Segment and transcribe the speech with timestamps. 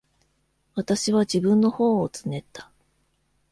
[0.73, 2.71] 私は自分の頬をつねった。